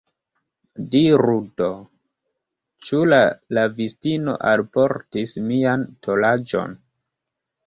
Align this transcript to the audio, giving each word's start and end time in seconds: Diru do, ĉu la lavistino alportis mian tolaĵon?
Diru 0.93 1.35
do, 1.61 1.67
ĉu 2.87 3.03
la 3.11 3.19
lavistino 3.59 4.35
alportis 4.53 5.37
mian 5.53 5.85
tolaĵon? 6.09 6.75